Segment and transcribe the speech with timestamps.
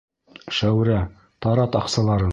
[0.59, 0.97] Шәүрә,
[1.47, 2.29] тарат аҡсаларын!